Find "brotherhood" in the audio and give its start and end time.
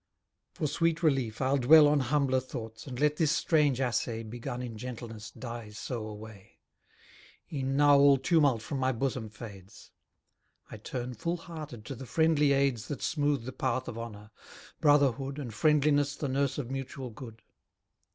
14.79-15.37